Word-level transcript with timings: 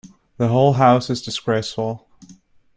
The 0.37 0.47
whole 0.47 0.73
house 0.73 1.11
is 1.11 1.21
disgraceful. 1.21 2.09